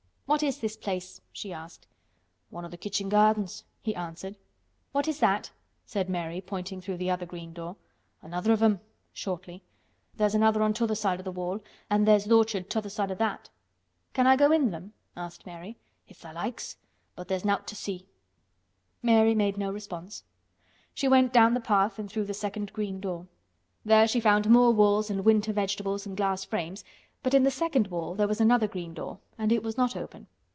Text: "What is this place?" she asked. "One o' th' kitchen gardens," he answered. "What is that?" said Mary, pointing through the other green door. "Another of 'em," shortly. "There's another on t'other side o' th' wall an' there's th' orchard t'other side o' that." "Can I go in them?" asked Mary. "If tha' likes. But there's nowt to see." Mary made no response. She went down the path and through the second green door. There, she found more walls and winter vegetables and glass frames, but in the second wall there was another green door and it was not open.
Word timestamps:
"What 0.31 0.43
is 0.43 0.59
this 0.61 0.77
place?" 0.77 1.19
she 1.33 1.51
asked. 1.51 1.87
"One 2.51 2.63
o' 2.63 2.69
th' 2.69 2.79
kitchen 2.79 3.09
gardens," 3.09 3.65
he 3.81 3.93
answered. 3.93 4.37
"What 4.93 5.09
is 5.09 5.19
that?" 5.19 5.51
said 5.85 6.09
Mary, 6.09 6.39
pointing 6.39 6.79
through 6.79 6.95
the 6.99 7.09
other 7.09 7.25
green 7.25 7.51
door. 7.51 7.75
"Another 8.21 8.53
of 8.53 8.63
'em," 8.63 8.79
shortly. 9.11 9.61
"There's 10.15 10.33
another 10.33 10.63
on 10.63 10.73
t'other 10.73 10.95
side 10.95 11.19
o' 11.19 11.29
th' 11.29 11.35
wall 11.35 11.59
an' 11.89 12.05
there's 12.05 12.23
th' 12.27 12.31
orchard 12.31 12.69
t'other 12.69 12.87
side 12.87 13.11
o' 13.11 13.15
that." 13.15 13.49
"Can 14.13 14.25
I 14.25 14.37
go 14.37 14.53
in 14.53 14.71
them?" 14.71 14.93
asked 15.17 15.45
Mary. 15.45 15.77
"If 16.07 16.21
tha' 16.21 16.31
likes. 16.31 16.77
But 17.17 17.27
there's 17.27 17.43
nowt 17.43 17.67
to 17.67 17.75
see." 17.75 18.07
Mary 19.03 19.35
made 19.35 19.57
no 19.57 19.69
response. 19.69 20.23
She 20.93 21.09
went 21.09 21.33
down 21.33 21.55
the 21.55 21.59
path 21.59 21.99
and 21.99 22.09
through 22.09 22.23
the 22.27 22.33
second 22.33 22.71
green 22.71 23.01
door. 23.01 23.27
There, 23.83 24.07
she 24.07 24.21
found 24.21 24.49
more 24.49 24.71
walls 24.71 25.09
and 25.09 25.25
winter 25.25 25.51
vegetables 25.51 26.05
and 26.05 26.15
glass 26.15 26.45
frames, 26.45 26.85
but 27.23 27.35
in 27.35 27.43
the 27.43 27.51
second 27.51 27.85
wall 27.85 28.15
there 28.15 28.27
was 28.27 28.41
another 28.41 28.67
green 28.67 28.95
door 28.95 29.19
and 29.37 29.51
it 29.51 29.61
was 29.61 29.77
not 29.77 29.95
open. 29.95 30.25